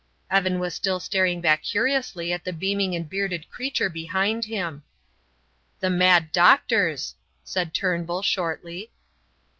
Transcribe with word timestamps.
Evan 0.31 0.57
was 0.57 0.73
still 0.73 0.99
staring 0.99 1.41
back 1.41 1.61
curiously 1.61 2.33
at 2.33 2.43
the 2.43 2.51
beaming 2.51 2.95
and 2.95 3.07
bearded 3.07 3.47
creature 3.51 3.87
behind 3.87 4.45
him. 4.45 4.81
"The 5.79 5.91
mad 5.91 6.31
doctors," 6.31 7.13
said 7.43 7.71
Turnbull, 7.71 8.23
shortly. 8.23 8.89